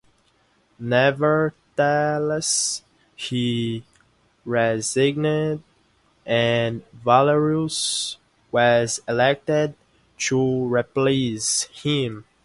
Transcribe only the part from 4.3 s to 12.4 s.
resigned, and Valerius was elected to replace him.